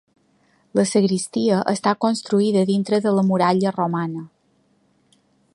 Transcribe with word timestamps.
La 0.79 0.85
sagristia 0.91 1.59
està 1.73 1.93
construïda 2.07 2.65
dintre 2.71 3.03
de 3.07 3.15
la 3.19 3.27
muralla 3.31 3.75
romana. 3.79 4.29